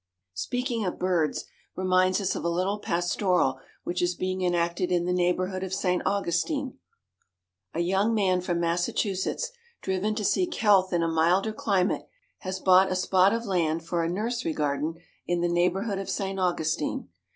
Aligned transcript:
Speaking 0.33 0.83
of 0.83 0.97
birds 0.97 1.45
reminds 1.75 2.19
us 2.19 2.35
of 2.35 2.43
a 2.43 2.49
little 2.49 2.79
pastoral 2.79 3.59
which 3.83 4.01
is 4.01 4.15
being 4.15 4.41
enacted 4.41 4.91
in 4.91 5.05
the 5.05 5.13
neighborhood 5.13 5.61
of 5.61 5.75
St. 5.75 6.01
Augustine. 6.07 6.79
A 7.75 7.81
young 7.81 8.15
man 8.15 8.41
from 8.41 8.59
Massachusetts, 8.59 9.51
driven 9.83 10.15
to 10.15 10.25
seek 10.25 10.55
health 10.55 10.91
in 10.91 11.03
a 11.03 11.07
milder 11.07 11.53
climate, 11.53 12.09
has 12.39 12.59
bought 12.59 12.91
a 12.91 12.95
spot 12.95 13.31
of 13.31 13.45
land 13.45 13.85
for 13.85 14.03
a 14.03 14.09
nursery 14.09 14.53
garden 14.53 14.95
in 15.27 15.41
the 15.41 15.47
neighborhood 15.47 15.99
of 15.99 16.09
St. 16.09 16.39
Augustine. 16.39 17.09